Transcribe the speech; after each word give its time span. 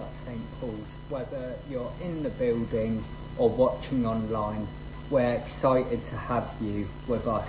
at 0.00 0.26
St. 0.26 0.60
Paul's, 0.60 0.86
whether 1.08 1.54
you're 1.70 1.92
in 2.02 2.22
the 2.22 2.30
building 2.30 3.04
or 3.38 3.48
watching 3.48 4.06
online. 4.06 4.66
We're 5.10 5.34
excited 5.34 6.06
to 6.08 6.16
have 6.16 6.50
you 6.60 6.88
with 7.06 7.26
us 7.26 7.48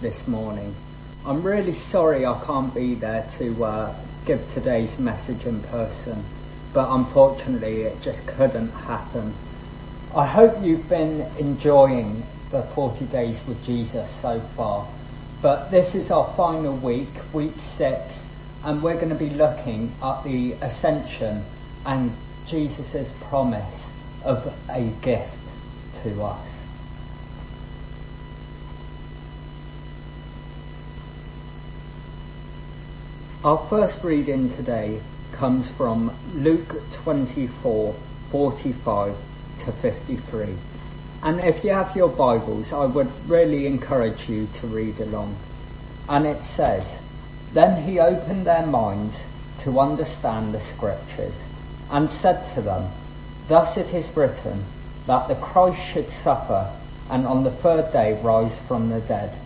this 0.00 0.26
morning. 0.26 0.74
I'm 1.24 1.42
really 1.42 1.74
sorry 1.74 2.24
I 2.24 2.40
can't 2.44 2.74
be 2.74 2.94
there 2.94 3.28
to 3.38 3.64
uh, 3.64 3.94
give 4.24 4.42
today's 4.54 4.98
message 4.98 5.44
in 5.44 5.60
person, 5.64 6.24
but 6.72 6.88
unfortunately 6.90 7.82
it 7.82 8.00
just 8.00 8.24
couldn't 8.26 8.70
happen. 8.70 9.34
I 10.14 10.26
hope 10.26 10.56
you've 10.62 10.88
been 10.88 11.22
enjoying 11.38 12.22
the 12.50 12.62
40 12.62 13.04
days 13.06 13.38
with 13.46 13.64
Jesus 13.66 14.10
so 14.22 14.40
far, 14.40 14.86
but 15.42 15.70
this 15.70 15.94
is 15.94 16.10
our 16.10 16.32
final 16.36 16.76
week, 16.76 17.08
week 17.32 17.54
six, 17.60 18.00
and 18.64 18.82
we're 18.82 18.94
going 18.94 19.10
to 19.10 19.14
be 19.14 19.30
looking 19.30 19.92
at 20.02 20.24
the 20.24 20.52
ascension 20.62 21.44
and 21.86 22.12
Jesus' 22.46 23.12
promise 23.22 23.86
of 24.24 24.52
a 24.68 24.82
gift 25.00 25.32
to 26.02 26.22
us. 26.22 26.56
Our 33.44 33.58
first 33.68 34.02
reading 34.02 34.50
today 34.56 35.00
comes 35.32 35.68
from 35.68 36.12
Luke 36.34 36.82
24 37.04 37.94
45 38.30 39.16
to 39.64 39.72
53. 39.72 40.56
And 41.22 41.40
if 41.40 41.62
you 41.62 41.70
have 41.70 41.94
your 41.94 42.08
Bibles, 42.08 42.72
I 42.72 42.86
would 42.86 43.10
really 43.28 43.66
encourage 43.66 44.28
you 44.28 44.48
to 44.60 44.66
read 44.66 44.98
along. 45.00 45.36
And 46.08 46.26
it 46.26 46.44
says, 46.44 46.84
Then 47.52 47.84
he 47.84 48.00
opened 48.00 48.46
their 48.46 48.66
minds 48.66 49.14
to 49.60 49.78
understand 49.80 50.52
the 50.52 50.60
Scriptures, 50.60 51.36
and 51.90 52.10
said 52.10 52.54
to 52.54 52.60
them, 52.60 52.90
Thus 53.48 53.76
it 53.76 53.94
is 53.94 54.16
written, 54.16 54.64
that 55.06 55.28
the 55.28 55.36
Christ 55.36 55.80
should 55.80 56.10
suffer, 56.10 56.70
and 57.10 57.26
on 57.26 57.44
the 57.44 57.50
third 57.50 57.92
day 57.92 58.20
rise 58.22 58.58
from 58.60 58.88
the 58.90 59.00
dead 59.00 59.36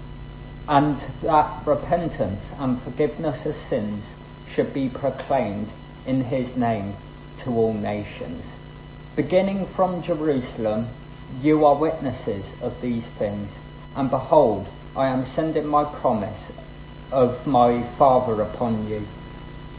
and 0.70 1.00
that 1.22 1.66
repentance 1.66 2.52
and 2.60 2.80
forgiveness 2.80 3.44
of 3.44 3.56
sins 3.56 4.04
should 4.48 4.72
be 4.72 4.88
proclaimed 4.88 5.68
in 6.06 6.22
his 6.22 6.56
name 6.56 6.94
to 7.38 7.50
all 7.50 7.74
nations. 7.74 8.44
Beginning 9.16 9.66
from 9.66 10.00
Jerusalem, 10.00 10.86
you 11.42 11.64
are 11.64 11.74
witnesses 11.74 12.48
of 12.62 12.80
these 12.80 13.04
things, 13.04 13.50
and 13.96 14.08
behold, 14.08 14.68
I 14.94 15.08
am 15.08 15.26
sending 15.26 15.66
my 15.66 15.84
promise 15.84 16.52
of 17.10 17.48
my 17.48 17.82
Father 17.82 18.40
upon 18.40 18.86
you. 18.88 19.06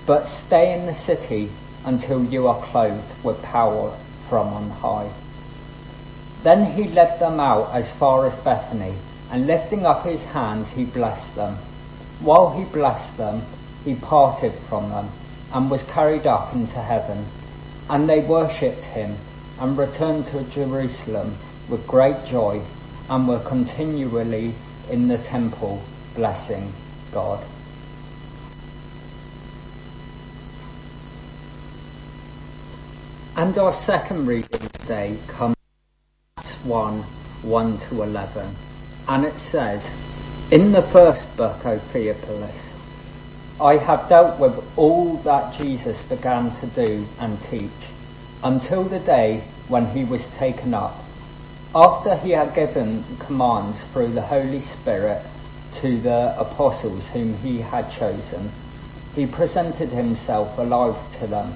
But 0.06 0.28
stay 0.28 0.78
in 0.78 0.88
the 0.88 0.94
city 0.96 1.52
until 1.86 2.24
you 2.26 2.48
are 2.48 2.62
clothed 2.62 3.24
with 3.24 3.42
power 3.42 3.96
from 4.30 4.48
on 4.48 4.70
high. 4.70 5.10
Then 6.44 6.74
he 6.74 6.86
led 6.86 7.20
them 7.20 7.40
out 7.40 7.74
as 7.74 7.92
far 7.92 8.26
as 8.26 8.36
Bethany 8.44 8.96
and 9.32 9.48
lifting 9.48 9.86
up 9.86 10.06
his 10.06 10.22
hands, 10.24 10.70
he 10.72 10.84
blessed 10.84 11.36
them. 11.36 11.56
While 12.20 12.52
he 12.52 12.66
blessed 12.66 13.16
them, 13.16 13.44
he 13.86 13.96
parted 13.96 14.52
from 14.52 14.90
them 14.90 15.10
and 15.54 15.72
was 15.72 15.84
carried 15.84 16.28
up 16.28 16.54
into 16.54 16.80
heaven. 16.80 17.26
And 17.90 18.10
they 18.10 18.20
worshipped 18.20 18.84
him 18.84 19.16
and 19.60 19.78
returned 19.78 20.26
to 20.28 20.44
Jerusalem 20.44 21.38
with 21.70 21.88
great 21.88 22.26
joy 22.26 22.62
and 23.10 23.26
were 23.26 23.40
continually 23.40 24.54
in 24.90 25.08
the 25.08 25.18
temple 25.20 25.82
blessing 26.14 26.74
God. 27.14 27.42
And 33.38 33.58
our 33.58 33.72
second 33.72 34.28
reading 34.28 34.68
today 34.74 35.18
comes 35.30 35.56
from 36.36 36.54
1 36.64 37.02
1 37.44 37.80
to 37.80 38.04
11 38.04 38.56
and 39.08 39.24
it 39.26 39.38
says, 39.40 39.82
In 40.52 40.74
the 40.74 40.82
first 40.82 41.38
book, 41.38 41.66
O 41.66 41.80
Theophilus, 41.80 42.70
I 43.60 43.78
have 43.78 44.10
dealt 44.10 44.38
with 44.38 44.62
all 44.78 45.16
that 45.20 45.58
Jesus 45.58 46.00
began 46.04 46.54
to 46.58 46.68
do 46.68 47.08
and 47.20 47.42
teach, 47.44 47.72
until 48.44 48.84
the 48.84 49.00
day 49.00 49.44
when 49.70 49.86
he 49.86 50.04
was 50.04 50.28
taken 50.36 50.74
up, 50.74 51.02
after 51.74 52.18
he 52.18 52.32
had 52.32 52.54
given 52.54 53.06
commands 53.18 53.82
through 53.94 54.12
the 54.12 54.24
Holy 54.24 54.60
Spirit 54.60 55.24
to 55.76 55.98
the 56.02 56.36
apostles 56.38 57.08
whom 57.08 57.38
he 57.38 57.62
had 57.62 57.90
chosen. 57.92 58.52
He 59.16 59.26
presented 59.26 59.90
himself 59.90 60.58
alive 60.58 60.98
to 61.20 61.28
them 61.28 61.56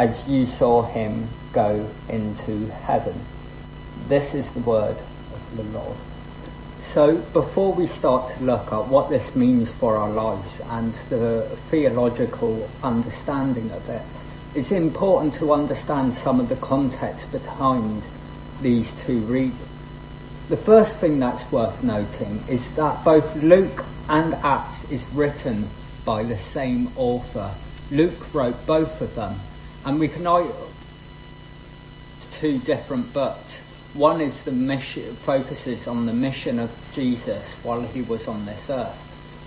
as 0.00 0.26
you 0.26 0.46
saw 0.46 0.80
him 0.80 1.28
go 1.52 1.86
into 2.08 2.66
heaven. 2.86 3.14
This 4.08 4.32
is 4.32 4.48
the 4.52 4.60
word 4.60 4.96
of 4.96 5.56
the 5.58 5.62
Lord. 5.78 5.96
So 6.94 7.18
before 7.34 7.74
we 7.74 7.86
start 7.86 8.34
to 8.34 8.42
look 8.42 8.72
at 8.72 8.86
what 8.86 9.10
this 9.10 9.36
means 9.36 9.68
for 9.72 9.98
our 9.98 10.08
lives 10.08 10.58
and 10.70 10.94
the 11.10 11.42
theological 11.68 12.66
understanding 12.82 13.70
of 13.72 13.86
it, 13.90 14.00
it's 14.54 14.72
important 14.72 15.34
to 15.34 15.52
understand 15.52 16.14
some 16.14 16.40
of 16.40 16.48
the 16.48 16.56
context 16.56 17.30
behind 17.30 18.02
these 18.62 18.90
two 19.04 19.20
readings. 19.20 19.60
The 20.48 20.56
first 20.56 20.96
thing 20.96 21.20
that's 21.20 21.52
worth 21.52 21.82
noting 21.82 22.42
is 22.48 22.66
that 22.76 23.04
both 23.04 23.36
Luke 23.36 23.84
and 24.08 24.32
Acts 24.36 24.90
is 24.90 25.04
written 25.12 25.68
by 26.06 26.22
the 26.22 26.38
same 26.38 26.90
author. 26.96 27.50
Luke 27.90 28.32
wrote 28.32 28.66
both 28.66 29.02
of 29.02 29.14
them, 29.14 29.38
and 29.84 29.98
we 29.98 30.08
can 30.08 30.24
two 32.32 32.58
different 32.60 33.12
books 33.12 33.60
one 33.94 34.20
is 34.20 34.42
the 34.42 34.52
mission, 34.52 35.16
focuses 35.16 35.88
on 35.88 36.06
the 36.06 36.12
mission 36.12 36.60
of 36.60 36.70
Jesus 36.94 37.44
while 37.64 37.80
he 37.80 38.02
was 38.02 38.28
on 38.28 38.46
this 38.46 38.70
earth, 38.70 38.94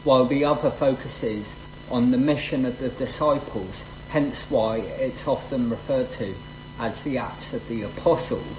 while 0.03 0.25
the 0.25 0.43
other 0.43 0.69
focuses 0.69 1.47
on 1.89 2.11
the 2.11 2.17
mission 2.17 2.65
of 2.65 2.77
the 2.79 2.89
disciples, 2.89 3.73
hence 4.09 4.41
why 4.49 4.79
it's 4.79 5.29
often 5.29 5.69
referred 5.69 6.11
to 6.13 6.35
as 6.77 7.01
the 7.03 7.19
Acts 7.19 7.53
of 7.53 7.65
the 7.69 7.83
Apostles. 7.83 8.57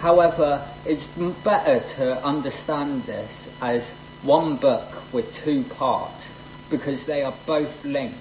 However, 0.00 0.66
it's 0.84 1.06
better 1.44 1.78
to 1.94 2.24
understand 2.24 3.04
this 3.04 3.54
as 3.62 3.88
one 4.22 4.56
book 4.56 5.12
with 5.12 5.32
two 5.44 5.62
parts 5.62 6.28
because 6.70 7.04
they 7.04 7.22
are 7.22 7.34
both 7.46 7.84
linked. 7.84 8.16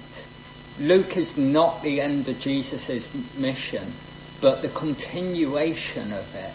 Luke 0.80 1.18
is 1.18 1.38
not 1.38 1.82
the 1.82 2.02
end 2.02 2.28
of 2.28 2.40
Jesus' 2.40 3.08
mission 3.38 3.92
but 4.42 4.62
the 4.62 4.70
continuation 4.70 6.12
of 6.14 6.36
it 6.36 6.54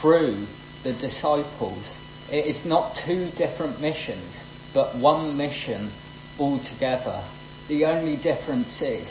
through 0.00 0.46
the 0.82 0.92
disciples. 0.94 1.96
It 2.30 2.46
is 2.46 2.64
not 2.64 2.94
two 2.94 3.26
different 3.30 3.80
missions, 3.80 4.44
but 4.72 4.94
one 4.94 5.36
mission 5.36 5.90
altogether. 6.38 7.20
The 7.68 7.86
only 7.86 8.16
difference 8.16 8.80
is 8.80 9.08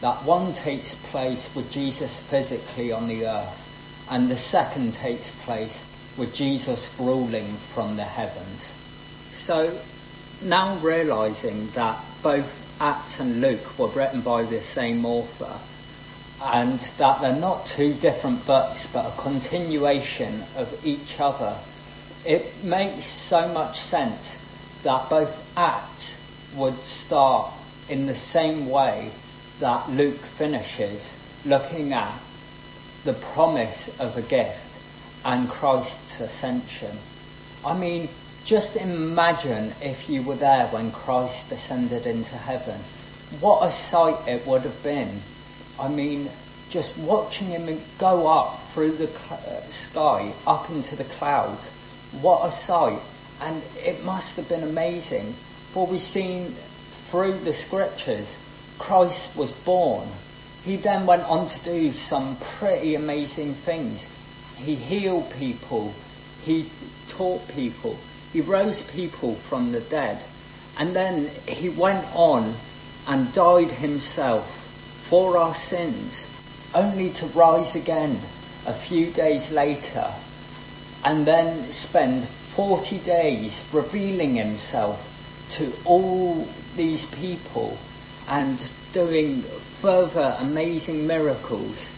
that 0.00 0.24
one 0.24 0.52
takes 0.54 0.94
place 1.10 1.54
with 1.54 1.70
Jesus 1.70 2.20
physically 2.22 2.90
on 2.90 3.06
the 3.06 3.26
earth, 3.26 4.06
and 4.10 4.30
the 4.30 4.36
second 4.36 4.94
takes 4.94 5.30
place 5.44 5.80
with 6.16 6.34
Jesus 6.34 6.94
ruling 6.98 7.46
from 7.74 7.96
the 7.96 8.04
heavens. 8.04 8.74
So 9.32 9.78
now 10.42 10.76
realizing 10.78 11.68
that 11.70 12.02
both 12.22 12.61
Acts 12.82 13.20
and 13.20 13.40
Luke 13.40 13.78
were 13.78 13.86
written 13.86 14.22
by 14.22 14.42
the 14.42 14.60
same 14.60 15.06
author, 15.06 15.56
and 16.52 16.80
that 16.98 17.20
they're 17.20 17.36
not 17.36 17.64
two 17.64 17.94
different 17.94 18.44
books 18.44 18.88
but 18.92 19.06
a 19.06 19.22
continuation 19.22 20.42
of 20.56 20.84
each 20.84 21.20
other, 21.20 21.56
it 22.26 22.64
makes 22.64 23.04
so 23.04 23.46
much 23.52 23.78
sense 23.78 24.36
that 24.82 25.08
both 25.08 25.56
Acts 25.56 26.16
would 26.56 26.76
start 26.78 27.52
in 27.88 28.06
the 28.06 28.16
same 28.16 28.68
way 28.68 29.12
that 29.60 29.88
Luke 29.90 30.18
finishes, 30.18 31.08
looking 31.46 31.92
at 31.92 32.12
the 33.04 33.12
promise 33.12 33.96
of 34.00 34.16
a 34.16 34.22
gift 34.22 34.80
and 35.24 35.48
Christ's 35.48 36.18
ascension. 36.18 36.98
I 37.64 37.78
mean, 37.78 38.08
just 38.44 38.76
imagine 38.76 39.72
if 39.80 40.08
you 40.08 40.22
were 40.22 40.34
there 40.34 40.66
when 40.68 40.90
Christ 40.90 41.52
ascended 41.52 42.06
into 42.06 42.34
heaven. 42.34 42.80
What 43.40 43.66
a 43.66 43.72
sight 43.72 44.16
it 44.26 44.46
would 44.46 44.62
have 44.62 44.82
been. 44.82 45.20
I 45.78 45.88
mean, 45.88 46.28
just 46.68 46.96
watching 46.98 47.48
him 47.48 47.80
go 47.98 48.26
up 48.26 48.60
through 48.72 48.92
the 48.92 49.10
uh, 49.30 49.60
sky, 49.68 50.32
up 50.46 50.68
into 50.70 50.96
the 50.96 51.04
clouds. 51.04 51.68
What 52.20 52.46
a 52.46 52.50
sight. 52.50 53.00
And 53.40 53.62
it 53.76 54.04
must 54.04 54.36
have 54.36 54.48
been 54.48 54.62
amazing. 54.62 55.32
For 55.72 55.86
we've 55.86 56.00
seen 56.00 56.46
through 57.10 57.38
the 57.38 57.54
scriptures, 57.54 58.36
Christ 58.78 59.36
was 59.36 59.52
born. 59.52 60.08
He 60.64 60.76
then 60.76 61.06
went 61.06 61.24
on 61.24 61.48
to 61.48 61.58
do 61.60 61.92
some 61.92 62.36
pretty 62.58 62.94
amazing 62.94 63.54
things. 63.54 64.06
He 64.56 64.74
healed 64.74 65.32
people. 65.38 65.94
He 66.44 66.70
taught 67.08 67.46
people. 67.48 67.98
He 68.32 68.40
rose 68.40 68.82
people 68.82 69.34
from 69.34 69.72
the 69.72 69.80
dead. 69.80 70.22
And 70.78 70.94
then 70.94 71.28
he 71.46 71.68
went 71.68 72.06
on 72.14 72.54
and 73.06 73.32
died 73.32 73.70
himself 73.70 74.48
for 75.08 75.36
our 75.36 75.54
sins, 75.54 76.26
only 76.74 77.10
to 77.10 77.26
rise 77.26 77.74
again 77.74 78.18
a 78.66 78.72
few 78.72 79.10
days 79.10 79.50
later 79.50 80.06
and 81.04 81.26
then 81.26 81.64
spend 81.64 82.24
40 82.24 82.98
days 82.98 83.64
revealing 83.72 84.36
himself 84.36 85.08
to 85.50 85.72
all 85.84 86.46
these 86.76 87.04
people 87.06 87.76
and 88.28 88.58
doing 88.92 89.42
further 89.80 90.36
amazing 90.40 91.06
miracles. 91.06 91.88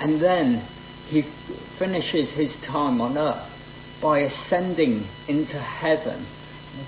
And 0.00 0.20
then 0.20 0.62
he 1.08 1.22
finishes 1.22 2.32
his 2.32 2.60
time 2.60 3.00
on 3.00 3.16
earth 3.16 3.46
by 4.00 4.20
ascending 4.20 5.04
into 5.28 5.58
heaven. 5.58 6.18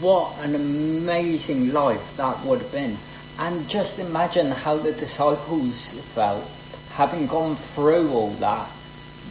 What 0.01 0.39
an 0.41 0.55
amazing 0.55 1.73
life 1.73 2.17
that 2.17 2.45
would 2.45 2.61
have 2.61 2.73
been. 2.73 2.97
And 3.39 3.69
just 3.69 3.99
imagine 3.99 4.51
how 4.51 4.77
the 4.77 4.93
disciples 4.93 5.91
felt 6.15 6.49
having 6.93 7.27
gone 7.27 7.57
through 7.57 8.13
all 8.13 8.31
that, 8.33 8.67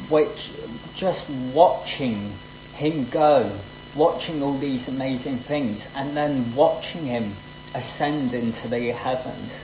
which 0.09 0.51
just 0.95 1.29
watching 1.53 2.31
him 2.73 3.05
go, 3.09 3.51
watching 3.95 4.41
all 4.41 4.57
these 4.57 4.87
amazing 4.87 5.37
things, 5.37 5.87
and 5.95 6.17
then 6.17 6.55
watching 6.55 7.05
him 7.05 7.31
ascend 7.75 8.33
into 8.33 8.67
the 8.67 8.91
heavens. 8.91 9.63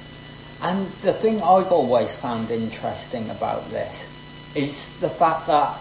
And 0.61 0.87
the 1.01 1.13
thing 1.13 1.41
I've 1.41 1.71
always 1.71 2.13
found 2.15 2.51
interesting 2.51 3.29
about 3.29 3.69
this 3.69 4.07
is 4.55 4.99
the 4.99 5.09
fact 5.09 5.47
that 5.47 5.77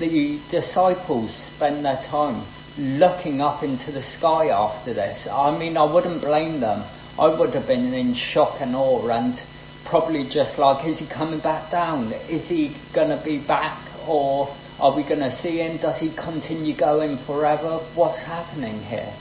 the 0.00 0.38
disciples 0.50 1.34
spend 1.34 1.84
their 1.84 2.00
time 2.04 2.42
looking 2.78 3.42
up 3.42 3.62
into 3.62 3.92
the 3.92 4.02
sky 4.02 4.48
after 4.48 4.94
this. 4.94 5.28
I 5.28 5.56
mean, 5.56 5.76
I 5.76 5.84
wouldn't 5.84 6.22
blame 6.22 6.60
them. 6.60 6.82
I 7.18 7.28
would 7.28 7.50
have 7.50 7.66
been 7.66 7.92
in 7.92 8.14
shock 8.14 8.62
and 8.62 8.74
awe 8.74 9.06
and 9.08 9.40
probably 9.84 10.24
just 10.24 10.58
like, 10.58 10.86
is 10.86 10.98
he 10.98 11.06
coming 11.06 11.40
back 11.40 11.70
down? 11.70 12.12
Is 12.30 12.48
he 12.48 12.72
going 12.94 13.10
to 13.16 13.22
be 13.22 13.38
back 13.38 13.78
or 14.08 14.50
are 14.80 14.96
we 14.96 15.02
going 15.02 15.20
to 15.20 15.30
see 15.30 15.58
him? 15.58 15.76
Does 15.76 15.98
he 15.98 16.08
continue 16.10 16.72
going 16.72 17.18
forever? 17.18 17.76
What's 17.94 18.20
happening 18.20 18.80
here? 18.84 19.12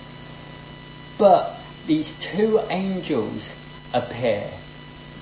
But 1.17 1.59
these 1.87 2.17
two 2.21 2.61
angels 2.69 3.53
appear 3.93 4.49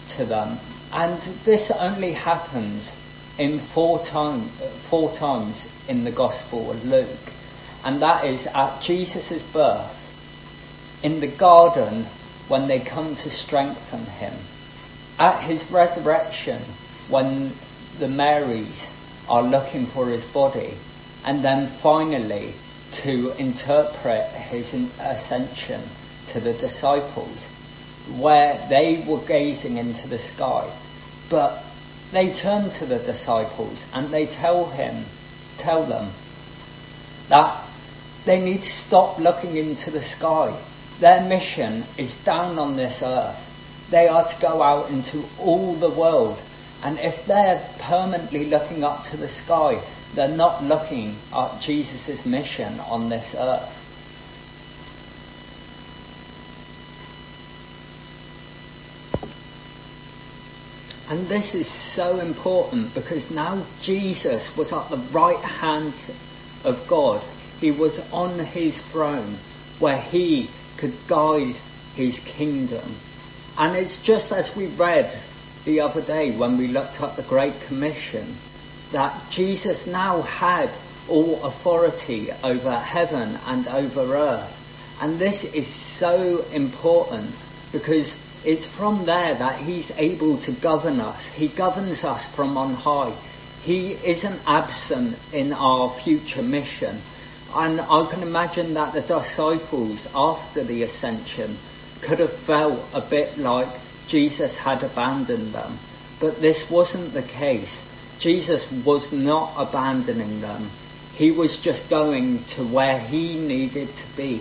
to 0.10 0.25
them 0.25 0.60
and 0.94 1.19
this 1.45 1.71
only 1.71 2.12
happens 2.12 2.95
in 3.38 3.60
four, 3.60 4.00
time, 4.06 4.42
four 4.42 5.13
times 5.16 5.68
in 5.88 6.04
the 6.04 6.12
Gospel 6.12 6.72
of 6.72 6.86
Luke, 6.86 7.34
and 7.86 8.01
that 8.01 8.25
is 8.25 8.48
at 8.48 8.81
Jesus' 8.81 9.42
birth, 9.51 9.94
in 11.04 11.19
the 11.19 11.28
garden 11.28 12.06
when 12.48 12.68
they 12.68 12.80
come 12.80 13.16
to 13.16 13.30
strengthen 13.30 14.06
him, 14.06 14.34
at 15.19 15.39
his 15.44 15.69
resurrection 15.72 16.60
when 17.10 17.51
the 18.00 18.07
Marys 18.07 18.92
are 19.30 19.44
looking 19.44 19.86
for 19.86 20.07
his 20.07 20.24
body, 20.25 20.74
and 21.25 21.44
then 21.44 21.68
finally 21.68 22.54
to 22.92 23.31
interpret 23.38 24.25
his 24.31 24.74
ascension 25.00 25.81
to 26.28 26.39
the 26.39 26.54
disciples, 26.54 27.44
where 28.18 28.57
they 28.69 29.04
were 29.07 29.19
gazing 29.28 29.78
into 29.78 30.07
the 30.07 30.18
sky, 30.18 30.68
but 31.30 31.63
they 32.12 32.33
turn 32.33 32.69
to 32.71 32.86
the 32.86 33.00
disciples 33.00 33.86
and 33.94 34.07
they 34.09 34.25
tell 34.25 34.65
him, 34.69 35.06
tell 35.57 35.83
them 35.83 36.09
that 37.30 37.62
they 38.25 38.44
need 38.44 38.62
to 38.63 38.71
stop 38.71 39.19
looking 39.19 39.57
into 39.57 39.92
the 39.92 40.01
sky. 40.01 40.57
Their 41.00 41.21
mission 41.27 41.83
is 41.98 42.15
down 42.24 42.57
on 42.57 42.75
this 42.75 43.04
earth. 43.04 43.88
They 43.89 44.07
are 44.07 44.27
to 44.27 44.42
go 44.42 44.62
out 44.62 44.89
into 44.89 45.24
all 45.39 45.74
the 45.74 45.89
world. 45.89 46.42
And 46.83 47.00
if 47.00 47.25
they're 47.25 47.62
permanently 47.80 48.45
looking 48.45 48.83
up 48.83 49.06
to 49.06 49.18
the 49.18 49.27
sky, 49.27 49.80
they're 50.13 50.27
not 50.36 50.63
looking 50.63 51.15
at 51.34 51.62
Jesus' 51.62 52.25
mission 52.25 52.79
on 52.81 53.10
this 53.10 53.36
earth. 53.38 53.76
And 61.09 61.27
this 61.27 61.55
is 61.55 61.67
so 61.67 62.19
important 62.19 62.93
because 62.93 63.31
now 63.31 63.63
Jesus 63.81 64.55
was 64.57 64.73
at 64.73 64.89
the 64.89 64.97
right 65.11 65.39
hand 65.39 65.93
of 66.65 66.85
God. 66.87 67.21
He 67.61 67.71
was 67.71 67.97
on 68.11 68.37
his 68.39 68.81
throne 68.81 69.37
where 69.79 69.97
he 69.97 70.49
could 70.75 70.93
guide 71.07 71.55
his 71.95 72.19
kingdom. 72.19 72.83
And 73.57 73.75
it's 73.75 74.01
just 74.01 74.31
as 74.31 74.55
we 74.55 74.67
read 74.67 75.17
the 75.63 75.79
other 75.79 76.01
day 76.01 76.31
when 76.31 76.57
we 76.57 76.67
looked 76.67 77.01
at 77.01 77.15
the 77.15 77.23
Great 77.23 77.59
Commission 77.61 78.35
that 78.91 79.13
Jesus 79.29 79.87
now 79.87 80.21
had 80.23 80.69
all 81.07 81.43
authority 81.45 82.29
over 82.43 82.77
heaven 82.77 83.39
and 83.47 83.67
over 83.69 84.15
earth. 84.15 84.53
And 85.01 85.19
this 85.19 85.43
is 85.43 85.67
so 85.67 86.43
important 86.53 87.33
because 87.71 88.15
it's 88.48 88.66
from 88.66 89.04
there 89.04 89.36
that 89.36 89.60
he's 89.60 89.92
able 89.98 90.38
to 90.38 90.54
govern 90.54 91.01
us. 91.01 91.27
He 91.34 91.50
governs 91.50 92.06
us 92.06 92.25
from 92.34 92.56
on 92.58 92.75
high. 92.75 93.12
He 93.62 93.92
isn't 94.06 94.39
absent 94.48 95.20
in 95.34 95.51
our 95.51 95.89
future 95.89 96.42
mission. 96.42 97.01
And 97.54 97.82
I 97.82 98.08
can 98.10 98.22
imagine 98.22 98.74
that 98.75 98.94
the 98.94 99.01
disciples 99.01 100.08
after 100.16 100.63
the 100.63 100.84
ascension 100.84 101.58
could 102.01 102.20
have 102.20 102.32
felt 102.32 102.80
a 102.94 103.01
bit 103.01 103.38
like 103.38 103.68
Jesus 104.08 104.56
had 104.56 104.82
abandoned 104.82 105.51
them. 105.51 105.77
But 106.22 106.39
this 106.39 106.72
wasn't 106.72 107.12
the 107.12 107.24
case. 107.24 107.84
Jesus 108.18 108.72
was 108.86 109.12
not 109.12 109.51
abandoning 109.58 110.39
them. 110.39 110.70
He 111.16 111.32
was 111.32 111.58
just 111.58 111.89
going 111.89 112.46
to 112.46 112.63
where 112.63 112.98
he 112.98 113.39
needed 113.39 113.89
to 113.94 114.16
be 114.16 114.38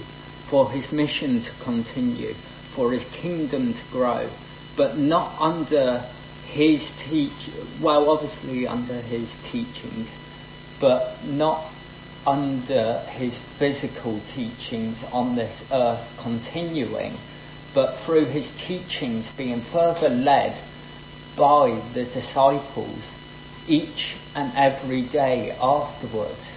for 0.46 0.70
his 0.70 0.92
mission 0.92 1.40
to 1.40 1.50
continue 1.64 2.34
for 2.76 2.92
his 2.92 3.04
kingdom 3.06 3.72
to 3.72 3.82
grow, 3.90 4.28
but 4.76 4.98
not 4.98 5.34
under 5.40 6.04
his 6.46 6.90
teach. 7.08 7.50
Well, 7.80 8.10
obviously 8.10 8.66
under 8.66 9.00
his 9.00 9.34
teachings, 9.50 10.14
but 10.78 11.16
not 11.24 11.64
under 12.26 12.98
his 13.08 13.38
physical 13.38 14.20
teachings 14.34 15.02
on 15.10 15.36
this 15.36 15.66
earth 15.72 16.20
continuing, 16.22 17.14
but 17.72 17.96
through 18.00 18.26
his 18.26 18.50
teachings 18.62 19.30
being 19.36 19.60
further 19.60 20.10
led 20.10 20.54
by 21.34 21.80
the 21.94 22.04
disciples 22.04 23.12
each 23.68 24.16
and 24.34 24.52
every 24.54 25.02
day 25.02 25.56
afterwards. 25.62 26.56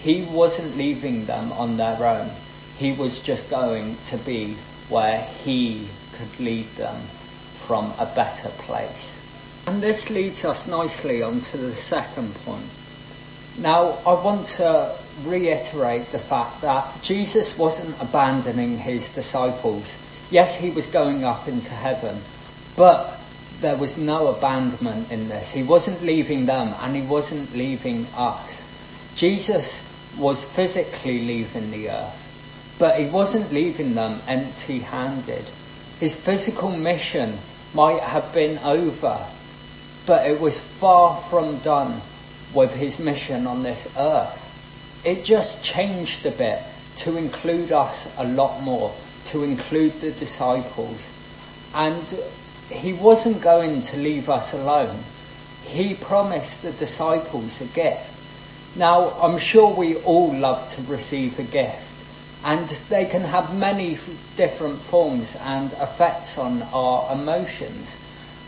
He 0.00 0.22
wasn't 0.22 0.76
leaving 0.76 1.26
them 1.26 1.52
on 1.52 1.76
their 1.76 2.02
own. 2.04 2.30
He 2.76 2.92
was 2.92 3.20
just 3.20 3.48
going 3.50 3.96
to 4.08 4.16
be 4.18 4.56
where 4.90 5.20
he 5.44 5.86
could 6.12 6.40
lead 6.40 6.66
them 6.76 6.96
from 7.66 7.92
a 7.98 8.06
better 8.14 8.48
place. 8.50 9.16
And 9.66 9.82
this 9.82 10.10
leads 10.10 10.44
us 10.44 10.66
nicely 10.66 11.22
on 11.22 11.40
to 11.40 11.56
the 11.56 11.74
second 11.76 12.34
point. 12.44 12.66
Now, 13.58 13.98
I 14.06 14.14
want 14.22 14.46
to 14.58 14.96
reiterate 15.24 16.06
the 16.06 16.18
fact 16.18 16.60
that 16.62 17.02
Jesus 17.02 17.56
wasn't 17.58 18.00
abandoning 18.00 18.78
his 18.78 19.08
disciples. 19.14 19.84
Yes, 20.30 20.56
he 20.56 20.70
was 20.70 20.86
going 20.86 21.24
up 21.24 21.46
into 21.46 21.70
heaven, 21.70 22.18
but 22.76 23.20
there 23.60 23.76
was 23.76 23.96
no 23.96 24.28
abandonment 24.28 25.10
in 25.12 25.28
this. 25.28 25.50
He 25.50 25.62
wasn't 25.62 26.02
leaving 26.02 26.46
them 26.46 26.74
and 26.80 26.96
he 26.96 27.02
wasn't 27.02 27.54
leaving 27.54 28.06
us. 28.16 28.64
Jesus 29.16 29.86
was 30.18 30.42
physically 30.44 31.20
leaving 31.26 31.70
the 31.70 31.90
earth, 31.90 32.19
but 32.80 32.98
he 32.98 33.04
wasn't 33.10 33.52
leaving 33.52 33.94
them 33.94 34.18
empty 34.26 34.78
handed. 34.78 35.44
His 36.00 36.14
physical 36.14 36.70
mission 36.70 37.36
might 37.74 38.00
have 38.00 38.32
been 38.32 38.58
over, 38.64 39.22
but 40.06 40.28
it 40.28 40.40
was 40.40 40.58
far 40.58 41.20
from 41.28 41.58
done 41.58 42.00
with 42.54 42.74
his 42.74 42.98
mission 42.98 43.46
on 43.46 43.62
this 43.62 43.86
earth. 43.98 45.02
It 45.04 45.26
just 45.26 45.62
changed 45.62 46.24
a 46.24 46.30
bit 46.30 46.62
to 46.96 47.18
include 47.18 47.70
us 47.70 48.12
a 48.18 48.24
lot 48.24 48.62
more, 48.62 48.92
to 49.26 49.44
include 49.44 49.92
the 50.00 50.12
disciples. 50.12 50.98
And 51.74 52.02
he 52.70 52.94
wasn't 52.94 53.42
going 53.42 53.82
to 53.82 53.98
leave 53.98 54.30
us 54.30 54.54
alone. 54.54 54.98
He 55.64 55.94
promised 55.94 56.62
the 56.62 56.72
disciples 56.72 57.60
a 57.60 57.66
gift. 57.66 58.06
Now, 58.74 59.10
I'm 59.20 59.38
sure 59.38 59.74
we 59.74 59.96
all 59.96 60.34
love 60.34 60.72
to 60.76 60.82
receive 60.82 61.38
a 61.38 61.42
gift, 61.42 61.89
and 62.44 62.68
they 62.88 63.04
can 63.04 63.22
have 63.22 63.56
many 63.58 63.98
different 64.36 64.78
forms 64.78 65.36
and 65.42 65.72
effects 65.72 66.38
on 66.38 66.62
our 66.72 67.12
emotions. 67.12 67.96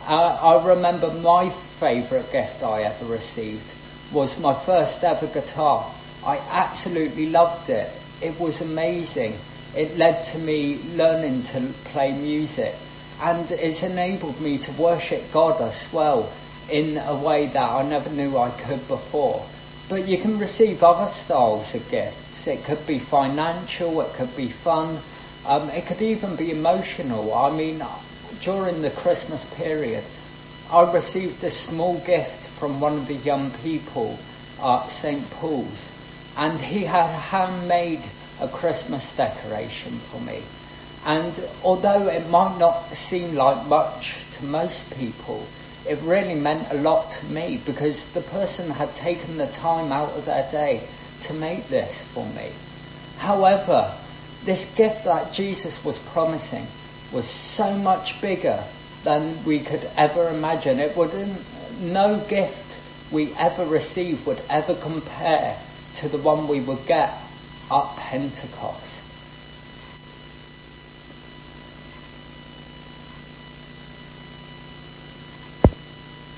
Uh, 0.06 0.38
I 0.42 0.66
remember 0.66 1.12
my 1.14 1.50
favourite 1.50 2.30
gift 2.32 2.62
I 2.62 2.82
ever 2.82 3.04
received 3.06 3.70
was 4.12 4.38
my 4.38 4.54
first 4.54 5.04
ever 5.04 5.26
guitar. 5.26 5.90
I 6.24 6.38
absolutely 6.50 7.30
loved 7.30 7.68
it. 7.70 7.90
It 8.20 8.38
was 8.40 8.60
amazing. 8.60 9.34
It 9.76 9.96
led 9.96 10.24
to 10.26 10.38
me 10.38 10.78
learning 10.94 11.42
to 11.44 11.60
play 11.84 12.12
music 12.12 12.74
and 13.22 13.50
it's 13.52 13.82
enabled 13.82 14.40
me 14.40 14.58
to 14.58 14.72
worship 14.72 15.30
God 15.32 15.60
as 15.60 15.90
well 15.92 16.30
in 16.70 16.98
a 16.98 17.14
way 17.14 17.46
that 17.46 17.70
I 17.70 17.82
never 17.88 18.10
knew 18.10 18.36
I 18.36 18.50
could 18.50 18.86
before. 18.88 19.44
But 19.88 20.08
you 20.08 20.18
can 20.18 20.38
receive 20.38 20.82
other 20.82 21.10
styles 21.10 21.74
of 21.74 21.88
It 22.46 22.64
could 22.64 22.84
be 22.86 22.98
financial, 22.98 24.00
it 24.00 24.12
could 24.14 24.34
be 24.36 24.48
fun, 24.48 24.98
um, 25.46 25.68
it 25.70 25.86
could 25.86 26.02
even 26.02 26.34
be 26.34 26.50
emotional. 26.50 27.32
I 27.32 27.50
mean, 27.56 27.82
during 28.40 28.82
the 28.82 28.90
Christmas 28.90 29.44
period, 29.54 30.02
I 30.70 30.92
received 30.92 31.44
a 31.44 31.50
small 31.50 31.98
gift 32.00 32.48
from 32.58 32.80
one 32.80 32.94
of 32.94 33.06
the 33.06 33.14
young 33.14 33.50
people 33.62 34.18
at 34.62 34.86
St. 34.88 35.30
Paul's, 35.32 35.90
and 36.36 36.58
he 36.58 36.84
had 36.84 37.06
handmade 37.06 38.02
a 38.40 38.48
Christmas 38.48 39.14
decoration 39.14 39.92
for 39.92 40.20
me. 40.20 40.42
And 41.04 41.32
although 41.64 42.08
it 42.08 42.28
might 42.30 42.58
not 42.58 42.84
seem 42.94 43.34
like 43.34 43.66
much 43.66 44.16
to 44.38 44.44
most 44.44 44.96
people, 44.98 45.46
it 45.88 45.98
really 46.02 46.34
meant 46.34 46.72
a 46.72 46.76
lot 46.76 47.10
to 47.10 47.26
me 47.26 47.60
because 47.66 48.04
the 48.12 48.20
person 48.20 48.70
had 48.70 48.94
taken 48.94 49.36
the 49.36 49.48
time 49.48 49.90
out 49.90 50.10
of 50.10 50.24
their 50.24 50.48
day 50.52 50.82
to 51.22 51.34
make 51.34 51.68
this 51.68 52.02
for 52.12 52.26
me. 52.26 52.50
However, 53.18 53.92
this 54.44 54.64
gift 54.74 55.04
that 55.04 55.32
Jesus 55.32 55.84
was 55.84 55.98
promising 55.98 56.66
was 57.12 57.26
so 57.26 57.76
much 57.78 58.20
bigger 58.20 58.62
than 59.04 59.44
we 59.44 59.60
could 59.60 59.88
ever 59.96 60.28
imagine. 60.28 60.78
It 60.80 60.96
wouldn't, 60.96 61.38
no 61.80 62.18
gift 62.28 63.12
we 63.12 63.32
ever 63.38 63.64
receive 63.66 64.26
would 64.26 64.40
ever 64.48 64.74
compare 64.74 65.56
to 65.98 66.08
the 66.08 66.18
one 66.18 66.48
we 66.48 66.60
would 66.60 66.84
get 66.86 67.12
at 67.70 67.96
Pentecost. 67.96 69.02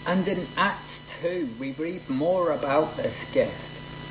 And 0.07 0.29
in 0.29 0.47
Acts 0.57 1.01
2, 1.23 1.49
we 1.59 1.73
read 1.73 2.09
more 2.11 2.53
about 2.53 2.97
this 2.97 3.25
gift. 3.33 3.74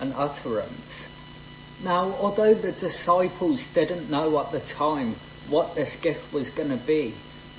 an 0.00 0.12
utterance. 0.16 1.08
Now, 1.84 2.14
although 2.20 2.54
the 2.54 2.72
disciples 2.72 3.66
didn't 3.68 4.10
know 4.10 4.38
at 4.40 4.52
the 4.52 4.60
time 4.60 5.14
what 5.48 5.74
this 5.74 5.96
gift 5.96 6.32
was 6.32 6.50
going 6.50 6.70
to 6.70 6.76
be 6.76 7.14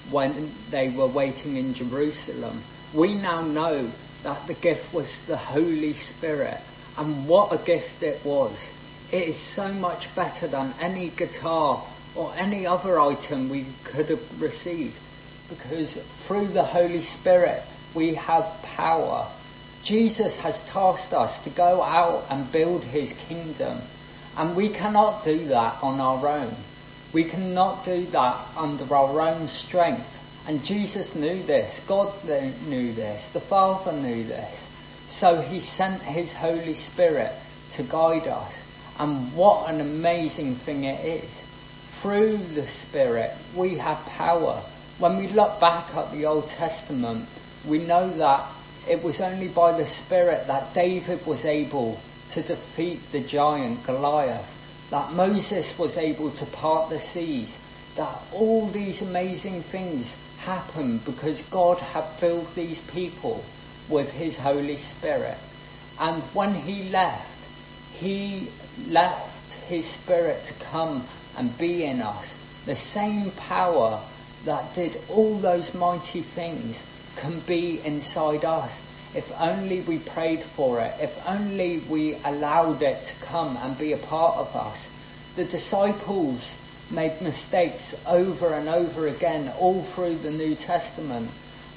when 0.09 0.51
they 0.71 0.89
were 0.89 1.07
waiting 1.07 1.57
in 1.57 1.73
Jerusalem, 1.73 2.61
we 2.93 3.13
now 3.13 3.41
know 3.41 3.91
that 4.23 4.47
the 4.47 4.53
gift 4.55 4.93
was 4.93 5.19
the 5.25 5.37
Holy 5.37 5.93
Spirit. 5.93 6.59
And 6.97 7.27
what 7.27 7.53
a 7.53 7.63
gift 7.63 8.01
it 8.01 8.19
was. 8.25 8.57
It 9.11 9.29
is 9.29 9.37
so 9.37 9.71
much 9.73 10.13
better 10.15 10.47
than 10.47 10.73
any 10.81 11.09
guitar 11.09 11.83
or 12.15 12.33
any 12.35 12.65
other 12.65 12.99
item 12.99 13.49
we 13.49 13.67
could 13.83 14.07
have 14.07 14.41
received 14.41 14.97
because 15.49 15.93
through 16.25 16.47
the 16.47 16.63
Holy 16.63 17.01
Spirit 17.01 17.61
we 17.93 18.15
have 18.15 18.45
power. 18.63 19.27
Jesus 19.87 20.35
has 20.35 20.61
tasked 20.67 21.13
us 21.13 21.41
to 21.45 21.49
go 21.51 21.81
out 21.81 22.25
and 22.29 22.51
build 22.51 22.83
his 22.83 23.13
kingdom, 23.29 23.79
and 24.35 24.53
we 24.53 24.67
cannot 24.67 25.23
do 25.23 25.45
that 25.45 25.81
on 25.81 26.01
our 26.01 26.27
own. 26.27 26.53
We 27.13 27.23
cannot 27.23 27.85
do 27.85 28.03
that 28.07 28.35
under 28.57 28.93
our 28.93 29.21
own 29.21 29.47
strength. 29.47 30.13
And 30.45 30.61
Jesus 30.61 31.15
knew 31.15 31.41
this, 31.43 31.81
God 31.87 32.13
knew 32.67 32.91
this, 32.91 33.29
the 33.29 33.39
Father 33.39 33.93
knew 33.93 34.25
this. 34.25 34.67
So 35.07 35.39
he 35.39 35.61
sent 35.61 36.01
his 36.01 36.33
Holy 36.33 36.73
Spirit 36.73 37.31
to 37.75 37.83
guide 37.83 38.27
us. 38.27 38.61
And 38.99 39.33
what 39.33 39.69
an 39.69 39.79
amazing 39.79 40.55
thing 40.55 40.83
it 40.83 41.05
is. 41.05 41.29
Through 42.01 42.35
the 42.55 42.67
Spirit, 42.67 43.31
we 43.55 43.75
have 43.77 44.05
power 44.07 44.61
when 44.99 45.17
we 45.17 45.27
look 45.27 45.59
back 45.59 45.93
at 45.95 46.11
the 46.11 46.25
Old 46.25 46.49
Testament, 46.49 47.27
we 47.67 47.77
know 47.77 48.09
that 48.17 48.43
it 48.89 49.03
was 49.03 49.21
only 49.21 49.47
by 49.47 49.71
the 49.71 49.85
Spirit 49.85 50.47
that 50.47 50.73
David 50.73 51.25
was 51.25 51.45
able 51.45 51.99
to 52.31 52.41
defeat 52.41 53.11
the 53.11 53.21
giant 53.21 53.85
Goliath, 53.85 54.87
that 54.89 55.11
Moses 55.13 55.77
was 55.77 55.97
able 55.97 56.31
to 56.31 56.45
part 56.45 56.89
the 56.89 56.99
seas, 56.99 57.57
that 57.95 58.17
all 58.33 58.67
these 58.67 59.01
amazing 59.01 59.61
things 59.61 60.15
happened 60.39 61.03
because 61.05 61.41
God 61.43 61.79
had 61.79 62.05
filled 62.05 62.53
these 62.55 62.81
people 62.81 63.43
with 63.89 64.11
his 64.13 64.37
Holy 64.37 64.77
Spirit. 64.77 65.37
And 65.99 66.21
when 66.33 66.53
he 66.53 66.89
left, 66.89 67.33
he 67.95 68.47
left 68.89 69.53
his 69.67 69.85
Spirit 69.85 70.43
to 70.45 70.53
come 70.65 71.03
and 71.37 71.57
be 71.57 71.83
in 71.83 72.01
us. 72.01 72.35
The 72.65 72.75
same 72.75 73.31
power 73.31 73.99
that 74.45 74.75
did 74.75 74.99
all 75.09 75.37
those 75.37 75.73
mighty 75.73 76.21
things 76.21 76.83
can 77.17 77.39
be 77.41 77.81
inside 77.83 78.45
us. 78.45 78.81
If 79.15 79.31
only 79.39 79.81
we 79.81 79.99
prayed 79.99 80.41
for 80.41 80.79
it, 80.79 80.93
if 81.01 81.27
only 81.27 81.79
we 81.89 82.15
allowed 82.25 82.81
it 82.81 83.05
to 83.05 83.25
come 83.25 83.57
and 83.57 83.77
be 83.77 83.93
a 83.93 83.97
part 83.97 84.37
of 84.37 84.55
us. 84.55 84.87
The 85.35 85.45
disciples 85.45 86.55
made 86.91 87.21
mistakes 87.21 87.95
over 88.07 88.53
and 88.53 88.69
over 88.69 89.07
again 89.07 89.51
all 89.59 89.83
through 89.83 90.17
the 90.17 90.31
New 90.31 90.55
Testament. 90.55 91.29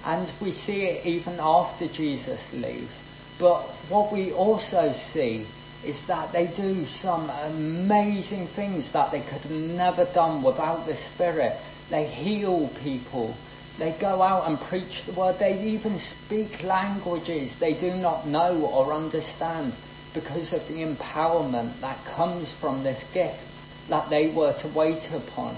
And 0.05 0.31
we 0.41 0.51
see 0.53 0.83
it 0.85 1.07
even 1.07 1.39
after 1.41 1.87
Jesus 1.89 2.53
leaves. 2.53 2.99
But 3.39 3.63
what 3.89 4.13
we 4.13 4.33
also 4.33 4.93
see 4.93 5.47
is 5.85 6.05
that 6.07 6.33
they 6.33 6.47
do 6.49 6.85
some 6.85 7.31
amazing 7.47 8.47
things 8.49 8.93
that 8.93 9.11
they 9.11 9.21
could 9.21 9.41
have 9.41 9.51
never 9.51 10.05
done 10.07 10.43
without 10.43 10.87
the 10.87 10.95
Spirit 10.95 11.55
they 11.91 12.07
heal 12.07 12.69
people. 12.83 13.37
They 13.81 13.93
go 13.93 14.21
out 14.21 14.47
and 14.47 14.61
preach 14.61 15.05
the 15.05 15.13
word. 15.13 15.39
They 15.39 15.59
even 15.59 15.99
speak 15.99 16.63
languages 16.63 17.59
they 17.59 17.73
do 17.73 17.95
not 17.95 18.27
know 18.27 18.67
or 18.67 18.93
understand 18.93 19.73
because 20.13 20.53
of 20.53 20.69
the 20.69 20.85
empowerment 20.85 21.81
that 21.81 22.05
comes 22.05 22.53
from 22.53 22.83
this 22.83 23.11
gift 23.15 23.89
that 23.89 24.11
they 24.11 24.29
were 24.29 24.53
to 24.53 24.69
wait 24.69 25.11
upon. 25.15 25.57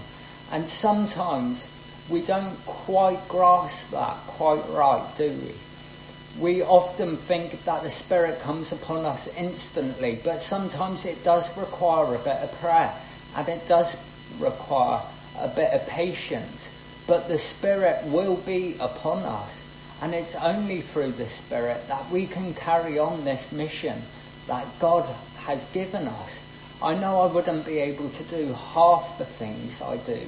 And 0.52 0.68
sometimes 0.68 1.66
we 2.08 2.20
don't 2.20 2.54
quite 2.64 3.18
grasp 3.28 3.90
that 3.90 4.16
quite 4.28 4.62
right, 4.68 5.04
do 5.18 5.28
we? 5.28 6.40
We 6.40 6.62
often 6.62 7.16
think 7.16 7.64
that 7.64 7.82
the 7.82 7.90
Spirit 7.90 8.40
comes 8.42 8.70
upon 8.70 9.04
us 9.04 9.26
instantly, 9.36 10.20
but 10.22 10.40
sometimes 10.40 11.06
it 11.06 11.24
does 11.24 11.58
require 11.58 12.14
a 12.14 12.18
bit 12.18 12.36
of 12.36 12.56
prayer 12.60 12.94
and 13.34 13.48
it 13.48 13.66
does 13.66 13.96
require 14.38 15.02
a 15.40 15.48
bit 15.48 15.72
of 15.72 15.84
patience. 15.88 16.68
But 17.12 17.28
the 17.28 17.36
Spirit 17.36 18.06
will 18.06 18.36
be 18.36 18.74
upon 18.80 19.22
us, 19.24 19.62
and 20.00 20.14
it's 20.14 20.34
only 20.34 20.80
through 20.80 21.12
the 21.12 21.28
Spirit 21.28 21.86
that 21.88 22.08
we 22.08 22.26
can 22.26 22.54
carry 22.54 22.98
on 22.98 23.22
this 23.22 23.52
mission 23.52 24.00
that 24.46 24.66
God 24.78 25.04
has 25.40 25.62
given 25.72 26.08
us. 26.08 26.42
I 26.82 26.94
know 26.94 27.20
I 27.20 27.26
wouldn't 27.26 27.66
be 27.66 27.80
able 27.80 28.08
to 28.08 28.22
do 28.22 28.54
half 28.54 29.18
the 29.18 29.26
things 29.26 29.82
I 29.82 29.98
do 29.98 30.20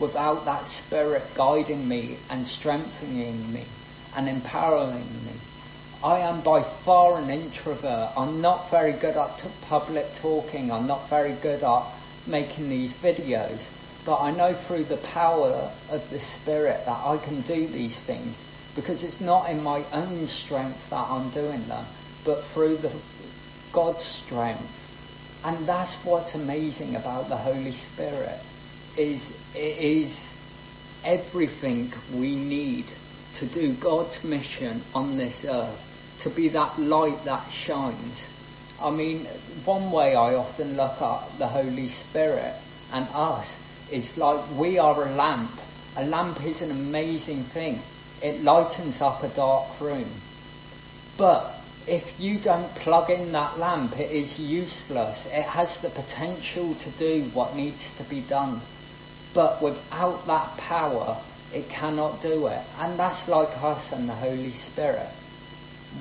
without 0.00 0.46
that 0.46 0.68
Spirit 0.68 1.22
guiding 1.34 1.86
me 1.86 2.16
and 2.30 2.46
strengthening 2.46 3.52
me 3.52 3.64
and 4.16 4.26
empowering 4.26 5.04
me. 5.26 5.34
I 6.02 6.20
am 6.20 6.40
by 6.40 6.62
far 6.62 7.18
an 7.18 7.28
introvert. 7.28 8.10
I'm 8.16 8.40
not 8.40 8.70
very 8.70 8.92
good 8.92 9.18
at 9.18 9.44
public 9.68 10.06
talking. 10.14 10.72
I'm 10.72 10.86
not 10.86 11.10
very 11.10 11.34
good 11.42 11.62
at 11.62 11.84
making 12.26 12.70
these 12.70 12.94
videos. 12.94 13.60
But 14.04 14.20
I 14.20 14.32
know 14.32 14.52
through 14.52 14.84
the 14.84 14.96
power 14.96 15.70
of 15.90 16.10
the 16.10 16.18
Spirit 16.18 16.84
that 16.86 17.04
I 17.04 17.18
can 17.18 17.40
do 17.42 17.66
these 17.68 17.96
things 17.96 18.42
because 18.74 19.02
it's 19.02 19.20
not 19.20 19.48
in 19.50 19.62
my 19.62 19.84
own 19.92 20.26
strength 20.26 20.90
that 20.90 21.06
I'm 21.08 21.30
doing 21.30 21.62
them, 21.68 21.84
but 22.24 22.42
through 22.44 22.78
the 22.78 22.90
God's 23.72 24.04
strength. 24.04 24.78
And 25.44 25.56
that's 25.66 25.94
what's 26.04 26.34
amazing 26.34 26.96
about 26.96 27.28
the 27.28 27.36
Holy 27.36 27.72
Spirit 27.72 28.38
is 28.96 29.30
it 29.54 29.78
is 29.78 30.28
everything 31.04 31.92
we 32.14 32.34
need 32.34 32.84
to 33.36 33.46
do 33.46 33.72
God's 33.74 34.22
mission 34.24 34.82
on 34.94 35.16
this 35.16 35.44
earth, 35.44 36.18
to 36.20 36.30
be 36.30 36.48
that 36.48 36.78
light 36.78 37.24
that 37.24 37.50
shines. 37.50 38.26
I 38.80 38.90
mean, 38.90 39.24
one 39.64 39.90
way 39.90 40.14
I 40.14 40.34
often 40.34 40.76
look 40.76 41.00
at 41.00 41.38
the 41.38 41.46
Holy 41.46 41.88
Spirit 41.88 42.54
and 42.92 43.06
us 43.14 43.56
is 43.92 44.16
like 44.16 44.40
we 44.56 44.78
are 44.78 45.06
a 45.06 45.10
lamp. 45.12 45.50
A 45.96 46.06
lamp 46.06 46.44
is 46.44 46.62
an 46.62 46.70
amazing 46.70 47.42
thing. 47.42 47.80
It 48.22 48.42
lightens 48.42 49.00
up 49.00 49.22
a 49.22 49.28
dark 49.28 49.80
room. 49.80 50.10
But 51.16 51.54
if 51.86 52.18
you 52.18 52.38
don't 52.38 52.72
plug 52.76 53.10
in 53.10 53.32
that 53.32 53.58
lamp, 53.58 53.98
it 53.98 54.10
is 54.10 54.38
useless. 54.38 55.26
It 55.26 55.44
has 55.44 55.78
the 55.78 55.90
potential 55.90 56.74
to 56.74 56.90
do 56.90 57.24
what 57.34 57.56
needs 57.56 57.94
to 57.96 58.04
be 58.04 58.20
done. 58.20 58.60
But 59.34 59.60
without 59.60 60.26
that 60.26 60.56
power, 60.58 61.18
it 61.52 61.68
cannot 61.68 62.22
do 62.22 62.46
it. 62.46 62.60
And 62.78 62.98
that's 62.98 63.28
like 63.28 63.62
us 63.62 63.92
and 63.92 64.08
the 64.08 64.14
Holy 64.14 64.52
Spirit. 64.52 65.08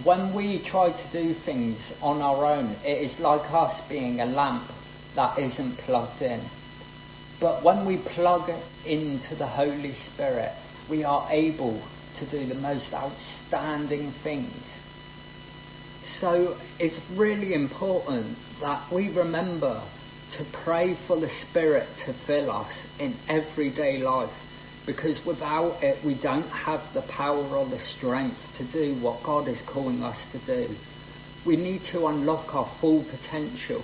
When 0.04 0.34
we 0.34 0.60
try 0.60 0.92
to 0.92 1.08
do 1.08 1.34
things 1.34 1.94
on 2.02 2.22
our 2.22 2.46
own, 2.46 2.76
it 2.86 3.02
is 3.02 3.20
like 3.20 3.52
us 3.52 3.82
being 3.90 4.22
a 4.22 4.26
lamp 4.26 4.64
that 5.16 5.38
isn't 5.38 5.78
plugged 5.80 6.22
in. 6.22 6.40
But 7.42 7.64
when 7.64 7.86
we 7.86 7.98
plug 7.98 8.50
into 8.86 9.36
the 9.36 9.48
Holy 9.48 9.94
Spirit, 9.94 10.52
we 10.88 11.04
are 11.04 11.28
able 11.30 11.82
to 12.20 12.26
do 12.26 12.46
the 12.46 12.56
most 12.56 12.94
outstanding 12.94 14.12
things 14.12 14.82
so 16.22 16.56
it's 16.78 17.00
really 17.12 17.54
important 17.54 18.38
that 18.60 18.92
we 18.92 19.10
remember 19.10 19.82
to 20.32 20.44
pray 20.46 20.94
for 20.94 21.18
the 21.18 21.30
Spirit 21.30 21.88
to 22.06 22.14
fill 22.14 22.52
us 22.52 22.86
in 23.00 23.16
everyday 23.28 24.04
life 24.04 24.84
because 24.86 25.26
without 25.26 25.82
it 25.82 26.04
we 26.04 26.14
don't 26.14 26.50
have 26.50 26.94
the 26.94 27.02
power 27.04 27.44
or 27.56 27.66
the 27.66 27.80
strength 27.80 28.56
to 28.58 28.64
do 28.66 28.94
what 28.96 29.24
God 29.24 29.48
is 29.48 29.62
calling 29.64 30.04
us 30.04 30.30
to 30.32 30.38
do. 30.40 30.76
We 31.44 31.56
need 31.56 31.84
to 31.86 32.06
unlock 32.08 32.54
our 32.54 32.66
full 32.66 33.04
potential 33.04 33.84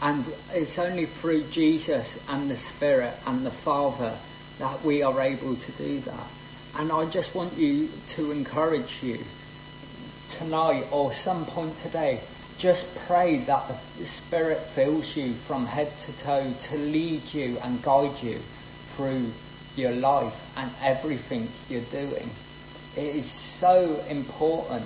and 0.00 0.24
it's 0.52 0.78
only 0.78 1.06
through 1.06 1.44
Jesus 1.44 2.18
and 2.28 2.50
the 2.50 2.56
Spirit 2.56 3.14
and 3.26 3.44
the 3.44 3.50
Father 3.50 4.14
that 4.58 4.82
we 4.84 5.02
are 5.02 5.20
able 5.20 5.56
to 5.56 5.72
do 5.72 6.00
that. 6.00 6.26
And 6.78 6.92
I 6.92 7.06
just 7.06 7.34
want 7.34 7.54
you 7.54 7.88
to 8.10 8.30
encourage 8.30 9.02
you 9.02 9.18
tonight 10.32 10.84
or 10.92 11.12
some 11.12 11.44
point 11.46 11.76
today, 11.80 12.20
just 12.58 12.94
pray 13.06 13.38
that 13.38 13.68
the 13.98 14.06
Spirit 14.06 14.58
fills 14.58 15.16
you 15.16 15.32
from 15.32 15.66
head 15.66 15.92
to 16.06 16.12
toe 16.24 16.52
to 16.68 16.76
lead 16.76 17.22
you 17.32 17.56
and 17.64 17.82
guide 17.82 18.22
you 18.22 18.38
through 18.96 19.30
your 19.76 19.92
life 19.92 20.52
and 20.56 20.70
everything 20.82 21.48
you're 21.68 21.80
doing. 21.82 22.30
It 22.96 23.16
is 23.16 23.30
so 23.30 24.00
important 24.08 24.84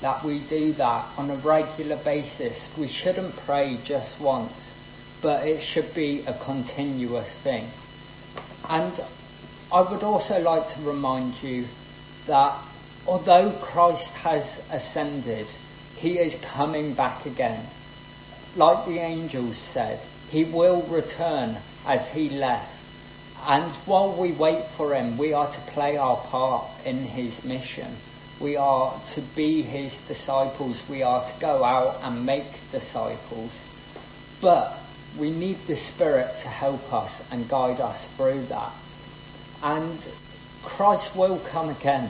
that 0.00 0.24
we 0.24 0.38
do 0.40 0.72
that 0.74 1.04
on 1.18 1.30
a 1.30 1.36
regular 1.36 1.96
basis. 1.96 2.68
We 2.78 2.88
shouldn't 2.88 3.36
pray 3.36 3.78
just 3.84 4.20
once, 4.20 4.72
but 5.20 5.46
it 5.46 5.60
should 5.60 5.94
be 5.94 6.24
a 6.26 6.34
continuous 6.34 7.30
thing. 7.32 7.66
And 8.68 8.92
I 9.72 9.82
would 9.82 10.02
also 10.02 10.40
like 10.40 10.68
to 10.74 10.80
remind 10.80 11.42
you 11.42 11.66
that 12.26 12.54
although 13.06 13.50
Christ 13.60 14.12
has 14.14 14.66
ascended, 14.72 15.46
he 15.96 16.18
is 16.18 16.34
coming 16.36 16.94
back 16.94 17.26
again. 17.26 17.64
Like 18.56 18.86
the 18.86 18.98
angels 18.98 19.56
said, 19.56 20.00
he 20.30 20.44
will 20.44 20.82
return 20.82 21.56
as 21.86 22.08
he 22.08 22.30
left. 22.30 22.76
And 23.46 23.70
while 23.86 24.12
we 24.12 24.32
wait 24.32 24.64
for 24.64 24.94
him, 24.94 25.18
we 25.18 25.32
are 25.32 25.50
to 25.50 25.60
play 25.72 25.96
our 25.96 26.16
part 26.16 26.66
in 26.84 26.96
his 26.96 27.44
mission. 27.44 27.96
We 28.40 28.56
are 28.56 28.98
to 29.12 29.20
be 29.20 29.60
his 29.60 29.98
disciples. 30.08 30.82
We 30.88 31.02
are 31.02 31.24
to 31.24 31.40
go 31.40 31.62
out 31.62 32.00
and 32.02 32.24
make 32.24 32.70
disciples. 32.72 33.52
But 34.40 34.78
we 35.18 35.30
need 35.30 35.58
the 35.66 35.76
Spirit 35.76 36.38
to 36.40 36.48
help 36.48 36.92
us 36.92 37.22
and 37.30 37.48
guide 37.48 37.80
us 37.80 38.06
through 38.16 38.44
that. 38.44 38.72
And 39.62 40.08
Christ 40.62 41.14
will 41.14 41.38
come 41.50 41.68
again. 41.68 42.08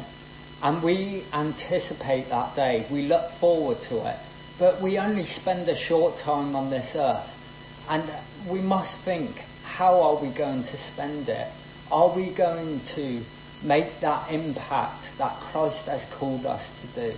And 0.62 0.80
we 0.82 1.24
anticipate 1.32 2.28
that 2.28 2.54
day. 2.54 2.86
We 2.90 3.08
look 3.08 3.28
forward 3.32 3.80
to 3.82 4.08
it. 4.08 4.16
But 4.58 4.80
we 4.80 4.98
only 4.98 5.24
spend 5.24 5.68
a 5.68 5.74
short 5.74 6.18
time 6.18 6.54
on 6.54 6.70
this 6.70 6.94
earth. 6.94 7.86
And 7.90 8.04
we 8.46 8.60
must 8.60 8.96
think, 8.98 9.42
how 9.64 10.00
are 10.00 10.22
we 10.22 10.28
going 10.28 10.62
to 10.62 10.76
spend 10.76 11.28
it? 11.28 11.48
Are 11.90 12.14
we 12.14 12.26
going 12.26 12.80
to 12.94 13.20
make 13.62 14.00
that 14.00 14.30
impact 14.30 15.18
that 15.18 15.32
Christ 15.32 15.86
has 15.86 16.04
called 16.12 16.46
us 16.46 16.70
to 16.80 17.00
do? 17.00 17.12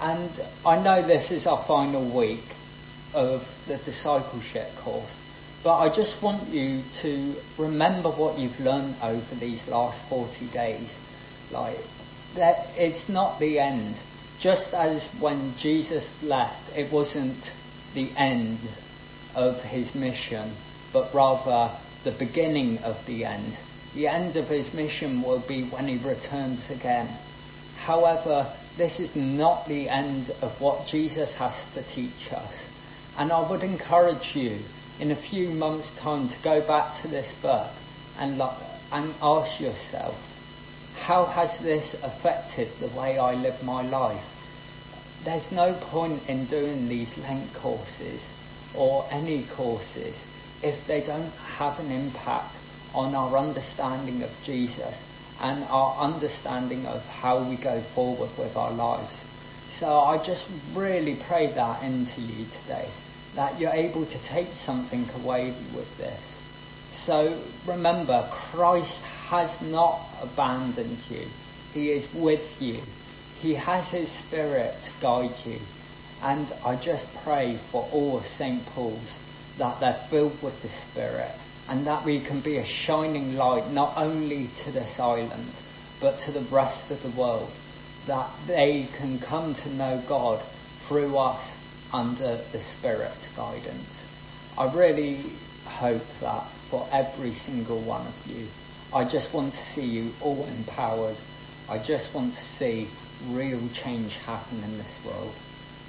And 0.00 0.30
I 0.64 0.78
know 0.82 1.02
this 1.02 1.30
is 1.30 1.46
our 1.46 1.58
final 1.58 2.04
week 2.04 2.44
of 3.14 3.48
the 3.66 3.76
discipleship 3.78 4.76
course, 4.76 5.16
but 5.62 5.78
I 5.78 5.88
just 5.88 6.22
want 6.22 6.48
you 6.48 6.82
to 6.96 7.34
remember 7.56 8.10
what 8.10 8.38
you've 8.38 8.60
learned 8.60 8.94
over 9.02 9.34
these 9.36 9.66
last 9.68 10.02
40 10.08 10.46
days. 10.46 10.96
Like, 11.50 11.78
that 12.34 12.68
it's 12.76 13.08
not 13.08 13.38
the 13.40 13.58
end. 13.58 13.96
Just 14.38 14.74
as 14.74 15.06
when 15.18 15.56
Jesus 15.56 16.22
left, 16.22 16.76
it 16.76 16.92
wasn't 16.92 17.52
the 17.94 18.10
end 18.16 18.58
of 19.34 19.62
his 19.64 19.94
mission, 19.94 20.52
but 20.92 21.12
rather 21.14 21.70
the 22.04 22.12
beginning 22.12 22.78
of 22.84 23.04
the 23.06 23.24
end. 23.24 23.56
The 23.94 24.08
end 24.08 24.36
of 24.36 24.48
his 24.48 24.74
mission 24.74 25.22
will 25.22 25.40
be 25.40 25.64
when 25.64 25.88
he 25.88 25.96
returns 25.98 26.70
again. 26.70 27.08
However, 27.78 28.46
this 28.76 29.00
is 29.00 29.16
not 29.16 29.66
the 29.66 29.88
end 29.88 30.30
of 30.42 30.60
what 30.60 30.86
Jesus 30.86 31.34
has 31.36 31.64
to 31.74 31.82
teach 31.82 32.32
us. 32.32 32.68
And 33.18 33.32
I 33.32 33.48
would 33.48 33.62
encourage 33.62 34.36
you 34.36 34.58
in 35.00 35.10
a 35.10 35.16
few 35.16 35.50
months' 35.50 35.96
time 35.98 36.28
to 36.28 36.38
go 36.42 36.60
back 36.60 37.00
to 37.00 37.08
this 37.08 37.32
book 37.40 37.68
and, 38.18 38.40
and 38.92 39.14
ask 39.22 39.60
yourself, 39.60 40.94
how 41.02 41.26
has 41.26 41.58
this 41.58 41.94
affected 42.02 42.68
the 42.80 42.88
way 42.88 43.18
I 43.18 43.34
live 43.34 43.62
my 43.62 43.82
life? 43.82 44.32
There's 45.24 45.52
no 45.52 45.72
point 45.74 46.28
in 46.28 46.44
doing 46.46 46.88
these 46.88 47.16
Lent 47.18 47.52
courses 47.54 48.32
or 48.74 49.06
any 49.10 49.44
courses 49.44 50.22
if 50.62 50.86
they 50.86 51.00
don't 51.00 51.32
have 51.56 51.78
an 51.80 51.90
impact 51.90 52.54
on 52.96 53.14
our 53.14 53.36
understanding 53.36 54.22
of 54.22 54.34
Jesus 54.42 55.04
and 55.42 55.62
our 55.64 55.94
understanding 55.98 56.86
of 56.86 57.06
how 57.20 57.38
we 57.42 57.56
go 57.56 57.78
forward 57.80 58.30
with 58.38 58.56
our 58.56 58.72
lives. 58.72 59.22
So 59.68 60.00
I 60.00 60.16
just 60.24 60.48
really 60.72 61.16
pray 61.28 61.48
that 61.48 61.82
into 61.82 62.22
you 62.22 62.46
today, 62.62 62.88
that 63.34 63.60
you're 63.60 63.70
able 63.70 64.06
to 64.06 64.18
take 64.24 64.48
something 64.48 65.06
away 65.22 65.48
with 65.74 65.98
this. 65.98 66.34
So 66.92 67.38
remember, 67.66 68.26
Christ 68.30 69.02
has 69.28 69.60
not 69.60 70.00
abandoned 70.22 70.98
you. 71.10 71.26
He 71.74 71.90
is 71.90 72.12
with 72.14 72.62
you. 72.62 72.80
He 73.40 73.52
has 73.54 73.90
His 73.90 74.10
Spirit 74.10 74.74
to 74.84 74.90
guide 75.02 75.34
you. 75.44 75.60
And 76.22 76.50
I 76.64 76.76
just 76.76 77.14
pray 77.22 77.58
for 77.70 77.86
all 77.92 78.16
of 78.16 78.24
St. 78.24 78.64
Paul's 78.74 79.20
that 79.58 79.78
they're 79.80 79.92
filled 79.92 80.42
with 80.42 80.62
the 80.62 80.68
Spirit 80.68 81.32
and 81.68 81.86
that 81.86 82.04
we 82.04 82.20
can 82.20 82.40
be 82.40 82.56
a 82.56 82.64
shining 82.64 83.36
light 83.36 83.70
not 83.70 83.94
only 83.96 84.48
to 84.64 84.70
this 84.70 85.00
island 85.00 85.50
but 86.00 86.18
to 86.20 86.30
the 86.30 86.40
rest 86.54 86.90
of 86.90 87.02
the 87.02 87.20
world. 87.20 87.50
That 88.06 88.28
they 88.46 88.86
can 88.96 89.18
come 89.18 89.54
to 89.54 89.74
know 89.74 90.02
God 90.06 90.40
through 90.86 91.16
us 91.16 91.60
under 91.92 92.36
the 92.36 92.58
Spirit's 92.58 93.28
guidance. 93.36 94.02
I 94.58 94.72
really 94.72 95.18
hope 95.64 96.06
that 96.20 96.46
for 96.70 96.86
every 96.92 97.32
single 97.32 97.80
one 97.80 98.06
of 98.06 98.26
you, 98.26 98.46
I 98.94 99.04
just 99.04 99.34
want 99.34 99.52
to 99.52 99.58
see 99.58 99.84
you 99.84 100.12
all 100.20 100.46
empowered. 100.58 101.16
I 101.68 101.78
just 101.78 102.14
want 102.14 102.34
to 102.34 102.44
see 102.44 102.88
real 103.28 103.60
change 103.74 104.16
happen 104.18 104.62
in 104.62 104.78
this 104.78 104.98
world. 105.04 105.34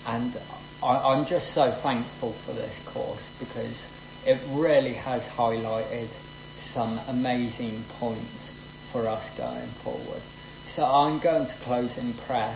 And 0.08 0.36
I, 0.82 1.18
am 1.18 1.26
just 1.26 1.52
so 1.52 1.70
thankful 1.70 2.32
for 2.32 2.54
this 2.54 2.80
course 2.86 3.30
because 3.40 3.88
it 4.28 4.40
really 4.50 4.94
has 4.94 5.26
highlighted 5.26 6.10
some 6.58 7.00
amazing 7.08 7.82
points 7.98 8.52
for 8.92 9.08
us 9.08 9.30
going 9.38 9.68
forward. 9.84 10.22
So 10.66 10.86
I'm 10.86 11.20
going 11.20 11.48
to 11.48 11.54
close 11.56 11.98
in 11.98 12.14
prayer 12.14 12.54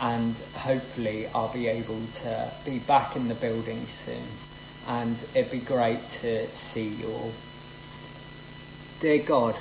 and 0.00 0.34
hopefully 0.56 1.28
I'll 1.28 1.52
be 1.52 1.68
able 1.68 2.00
to 2.22 2.50
be 2.64 2.80
back 2.80 3.14
in 3.14 3.28
the 3.28 3.36
building 3.36 3.86
soon 3.86 4.26
and 4.88 5.16
it'd 5.36 5.52
be 5.52 5.60
great 5.60 6.00
to 6.22 6.48
see 6.48 6.88
you 6.88 7.06
all. 7.06 7.32
Dear 8.98 9.22
God, 9.22 9.54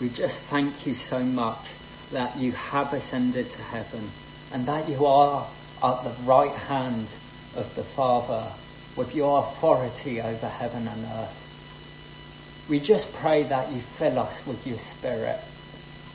we 0.00 0.08
just 0.08 0.40
thank 0.40 0.84
you 0.84 0.94
so 0.94 1.20
much 1.20 1.64
that 2.10 2.36
you 2.36 2.50
have 2.52 2.92
ascended 2.92 3.48
to 3.52 3.62
heaven 3.62 4.10
and 4.52 4.66
that 4.66 4.88
you 4.88 5.06
are 5.06 5.46
at 5.84 6.02
the 6.02 6.14
right 6.24 6.50
hand 6.50 7.06
of 7.54 7.72
the 7.76 7.84
Father 7.84 8.50
with 8.96 9.14
your 9.14 9.40
authority 9.40 10.20
over 10.20 10.48
heaven 10.48 10.86
and 10.86 11.04
earth. 11.04 12.66
We 12.68 12.80
just 12.80 13.12
pray 13.12 13.42
that 13.44 13.72
you 13.72 13.80
fill 13.80 14.18
us 14.18 14.46
with 14.46 14.66
your 14.66 14.78
Spirit, 14.78 15.40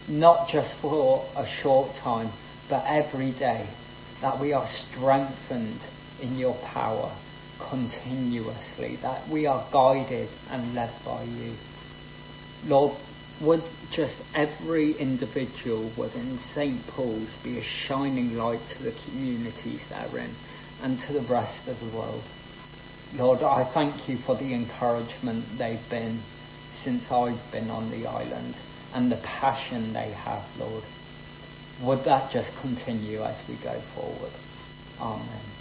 not 0.07 0.47
just 0.47 0.75
for 0.75 1.25
a 1.35 1.45
short 1.45 1.93
time, 1.95 2.29
but 2.69 2.83
every 2.87 3.31
day, 3.31 3.65
that 4.21 4.39
we 4.39 4.53
are 4.53 4.65
strengthened 4.65 5.79
in 6.21 6.37
your 6.37 6.55
power 6.55 7.11
continuously, 7.59 8.95
that 8.97 9.27
we 9.27 9.45
are 9.45 9.63
guided 9.71 10.29
and 10.51 10.73
led 10.73 10.91
by 11.05 11.23
you. 11.23 11.53
Lord, 12.67 12.93
would 13.39 13.63
just 13.91 14.19
every 14.33 14.93
individual 14.93 15.91
within 15.95 16.37
St. 16.37 16.87
Paul's 16.87 17.35
be 17.37 17.59
a 17.59 17.61
shining 17.61 18.35
light 18.35 18.67
to 18.69 18.83
the 18.83 18.91
communities 18.91 19.87
they're 19.87 20.23
in 20.23 20.31
and 20.81 20.99
to 21.01 21.13
the 21.13 21.21
rest 21.21 21.67
of 21.67 21.79
the 21.79 21.97
world. 21.97 22.23
Lord, 23.17 23.41
I 23.41 23.63
thank 23.63 24.07
you 24.07 24.15
for 24.15 24.35
the 24.35 24.53
encouragement 24.53 25.57
they've 25.57 25.89
been 25.89 26.19
since 26.71 27.11
I've 27.11 27.51
been 27.51 27.71
on 27.71 27.89
the 27.89 28.05
island 28.05 28.53
and 28.93 29.11
the 29.11 29.17
passion 29.17 29.91
they 29.91 30.11
have, 30.11 30.45
Lord. 30.59 30.83
Would 31.81 32.03
that 32.03 32.29
just 32.31 32.55
continue 32.61 33.23
as 33.23 33.41
we 33.49 33.55
go 33.55 33.73
forward? 33.73 34.31
Amen. 35.01 35.56